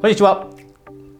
[0.00, 0.46] こんにちは。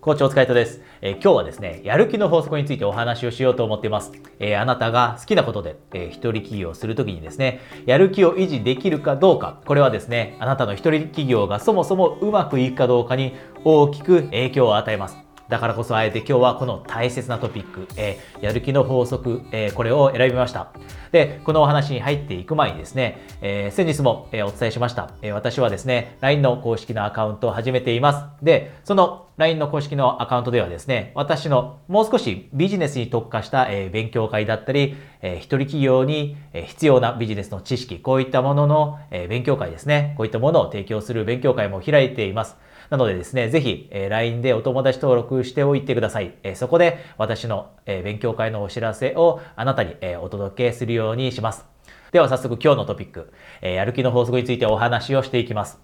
[0.00, 4.10] 校長お疲れ様です、えー、今日はですね、やる気の法則についてお話をしようと思っています。
[4.40, 15.23] えー、あなたが好きなことで、えー、一人企業をするときにですね、やる気を維持できるかどうか、これはですね、あなたの一人企業がそもそもうまくいくかどうかに大きく影響を与えます。
[15.48, 20.72] だからこそあえて今日はこの大切なトピック、えー、やる気の法則、えー、これを選びました。
[21.12, 28.44] で、このお話に入っていく前にですね、えー、先日も、えお伝えしました、え私はですね、LINE の公式のアカウントを始めています。
[28.44, 42.56] で、その LINE の公式のアカウントではですね、私のもう少しビジネスに特化した、え勉強会だったり、え一人企業に、必要なビジネスの知識、こういったものの、え勉強会ですね、こういったものを提供する勉強会も開いています。
[42.94, 46.36] なのでですね、ぜひ、え LINE でお友達登録しておいてください。
[46.44, 51.66] えそこで私の、え勉強会のお知らせをあなたに、えお届けするようにします。
[52.12, 55.80] では早速今日のトピック、えやる気の法則についてお話をしていきます。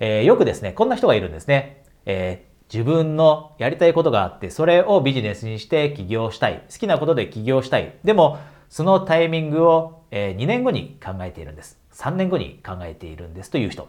[0.00, 1.82] えよくですね、こんな人がいるんですね。
[2.06, 6.64] え自分のやりたいことがあって、それをビジネスにして起業したい。
[6.72, 7.98] 好きなことで起業したい。
[8.02, 8.38] でも、
[8.70, 11.78] そのタイミングを、2年後に考えているんです。
[11.92, 13.88] 3年後に考えているんですという人。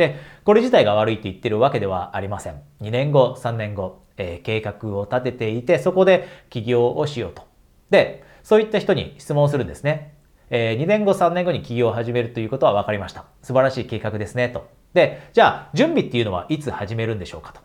[0.00, 2.54] で、これ自体が悪いって言ってるわけではありません。
[2.80, 7.46] 2年後、3年後、えー、計画を立てていて、そこで起業をしようと。
[7.90, 10.14] で、そういった人に質問をするんですね。
[10.48, 13.26] えー、2年後、3年後に起業を始めるということは分かりました。
[13.42, 14.70] 素晴らしい計画ですね、と。
[14.94, 17.60] で、じゃあ、準備っていうのはいつ始めるんでしょうかと。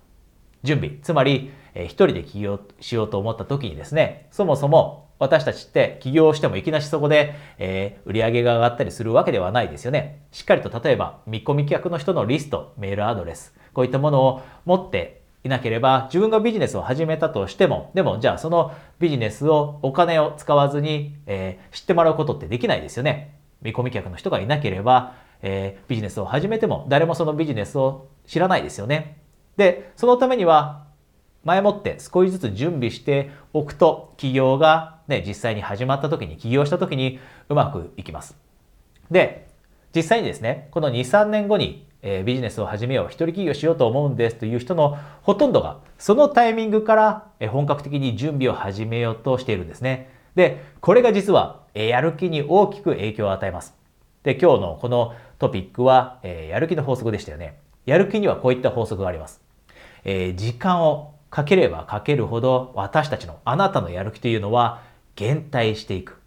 [0.63, 0.97] 準備。
[1.01, 10.21] つまり、えー、一人で起業しようと思った時にですね、そもそも私たちって起業してもいきなしそこで、えー、売り上げが上がったりするわけではないですよね。
[10.31, 23.35] しっかりと例えば見込み客の人のリスト、メールアドレス、こういったものを持っていなければ自分がビジネスを始めたとしても、でもじゃあそのビジネスをお金を使わずに、えー、知ってもらうことってできないですよね。
[23.61, 29.21] 見込み客の人がいなければ、えー、ビジネスを始めても誰もそのビジネスを知らないですよね。
[29.55, 30.84] で、そのためには
[31.45, 38.35] 前もって少しずつ準備しておくと起業がね、実際に始まった時に起業した時にうまくいきます。
[39.11, 39.47] で、
[39.95, 50.09] 実際にですね、この2、3年後に、えー、ビジネスを始めよう、一人起業しようと思うんですという人のほとんどがそのタイミングから、えー、本格的に準備を始めようとしているんですね。
[50.35, 53.75] で、これが実は、えー、やる気に大きく影響を与えます。
[54.23, 57.59] で、今日のこのトピックは、え、やる気の法則でしたよね。
[57.85, 59.41] やる気にはこういった法則があります。
[60.03, 64.83] え、時間をかければかけるほど私たちのあなたのやる気というのは
[65.17, 66.21] 減退していく。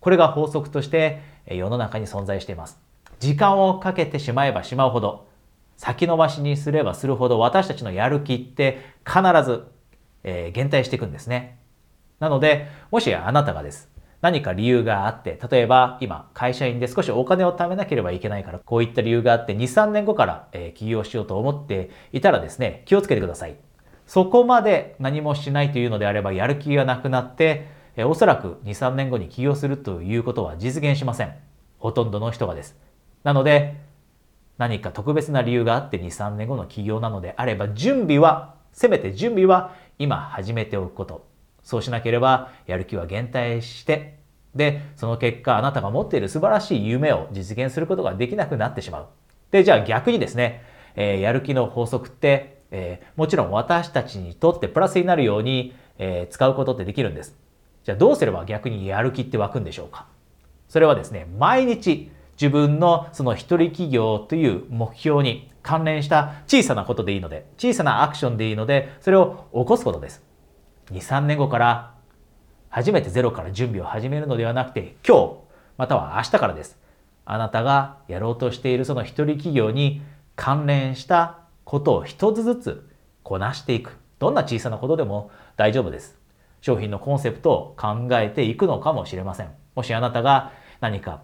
[0.00, 2.80] これが法則として世の中に存在しています。
[3.20, 5.28] 時間をかけてしまえばしまうほど、
[5.76, 9.64] 先延ばしにすればするほど私たちのやる気って必ず、
[10.22, 11.58] えー、減退していくんですね。
[12.18, 13.90] なので、もしあなたがです、
[14.22, 23.58] 何か理由があって、例えば今会社員で少しお金を貯めなければいけないから、こういった理由があって2、3年後から、え、起業しようと思っていたらですね、気をつけてください。
[24.06, 31.34] そこまで何もしないというのであればやる気がなくなって、えおそらく2、3年後に起業するということは実現しません。
[31.78, 32.76] ほとんどの人がです。
[33.22, 33.80] なので、
[34.58, 41.26] 何か特別な理由があって2、3年後の起業なのであれば、準備は、せめて準備は今始めておくこと。
[41.62, 44.18] そうしなければ、やる気は減退して、
[44.54, 49.06] で、その結果、あなたが持っている素晴らしい夢を実現することができなくなってしまう。
[49.50, 50.62] で、じゃあ逆にですね、
[50.96, 57.36] えー、やる気の法則ってえー、もちろん私たちにとってプラスになるように、えー、使うことってできるんです。
[57.84, 60.06] じゃあどうすれば逆にやる気って湧くんでしょうか
[60.68, 62.10] それはですね、毎日
[62.40, 70.22] 自分のその一人企業という目標に関連した小さなことでいいので、小さなアクションでいいので、それを起こすことです。
[70.90, 71.94] 2、3年後から
[72.68, 75.36] 初めてゼロから準備を始めるのではなくて、今日、
[75.76, 76.78] または明日からです。
[77.24, 80.02] あなたがやろうとしているその一人企業に
[80.36, 82.90] 関連したことを一つずつ
[83.22, 83.96] こなしていく。
[84.18, 86.18] どんな小さなことでも大丈夫です。
[86.60, 89.50] 商品のコンセプトを考えていくのかもしれません。
[89.74, 91.22] もしあなたが何か、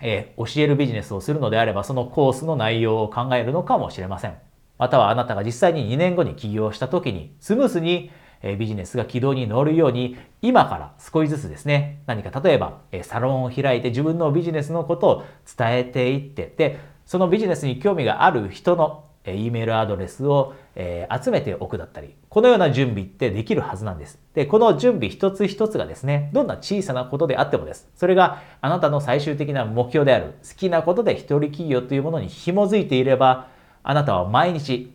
[0.00, 4.38] えー、教えるビジネスをするのであれば、そのコースの内容を考えるのかもしれません。
[4.78, 8.10] またはあなたが実際に2年後に起業した時にスムースに
[8.58, 15.24] ビジネスが軌道に乗るように今から少しずつですね何か例えばサロンを開いて自分のビジネスのことを
[15.58, 24.18] 伝えていってでそのビジネスに興味がある人の E メールアドレスを、え集めておくだったり、このような準備ってできるはずなんです。
[24.34, 27.88] で、この準備一つ一つがですね、どんな小さなことであってもです。
[27.96, 33.48] それがあなたの最終的な目標である好きなことで一人企業というものに紐づいていれば、
[33.82, 34.94] あなたは毎日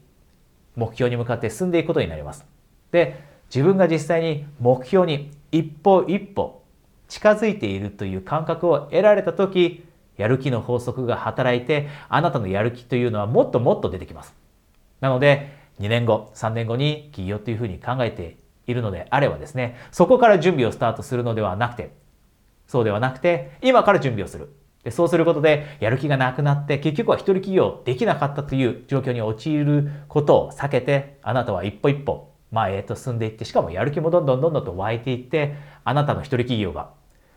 [0.75, 2.45] 目標に向かって進んでいくことになります。
[2.91, 3.23] で、
[3.53, 6.63] 自分が実際に目標に一歩一歩
[7.07, 9.83] 近づいているという感覚を得られたとき、
[10.17, 14.35] やる気の法則が働いて、あなたのやる気というのはもっともっと出てきます。
[15.01, 18.37] なので、2年後、3年後に起業というふうに考えて
[18.67, 21.91] いるのであればですね、そこから準備をスタートするのではなくて、
[22.67, 24.55] そうではなくて、今から準備をする。
[24.83, 35.55] でそうすることで、やる気がなくなって、結局は一人起業できなかったという状況に陥ることを避けて、あなたは一歩一歩前へと進んでいって、しかもやる気もどんどんどんどんと湧いていって、
[35.85, 36.89] あなたの一人起業が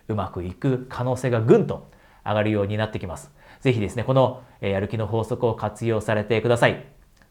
[0.09, 1.89] うまくいく可能性がぐんと
[2.27, 3.33] 上がるようになってきます。
[3.61, 6.85] ぜひですね、このやる気の法則を活用されてください。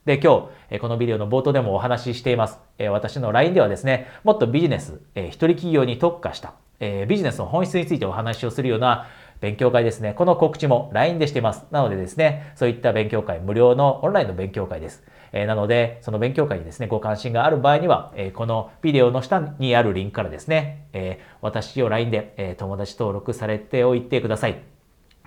[0.05, 2.59] で、今日、このビデオの冒頭でもお話ししています。
[2.91, 9.07] 私の LINE ではですね、もっとビジネス、一人企業に特化した、ビジネスの本質についてお話をするような
[9.41, 10.13] 勉強会ですね。
[10.13, 11.65] この告知も LINE でしています。
[11.71, 15.03] なのでですね、そういった勉強会、無料のオンラインの勉強会です。
[15.33, 24.74] えなので、その勉強会にですね、ご関心がある場合には、えこのビデオの下にあるリンクからですね、え私を LINE で、え友達登録されておいてください。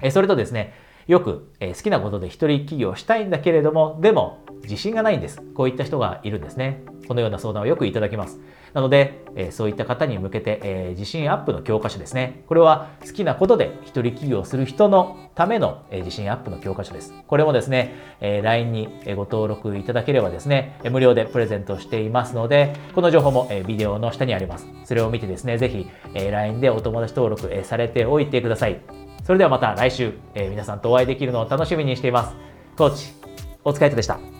[0.02, 0.74] えそれとですね、
[1.08, 5.40] よく、え好きなことで一人起業したいんだけれども、でも自信がないんです。
[5.54, 6.84] こういった人がいるんですね。
[7.08, 8.38] このような相談をよくいただきます。
[8.74, 12.44] なので、えそういった方に向けて、え自信アップの教科書ですね。
[12.46, 17.14] これは好きなことで一人起業する人のための、え自信アップの教科書です。
[17.26, 24.68] これもですね、え LINE にご登録いただければですね、無料でプレゼントしていますので、この情報も、えビデオの下にあります。
[24.84, 29.07] それを見てですね、ぜひ、え LINE でお友達登録、えされておいてください。
[29.28, 32.36] それではまた来週、え皆さんとお会いできるのを楽しみにしています。
[32.78, 33.12] コーチ、
[33.62, 34.37] お疲れ様でした。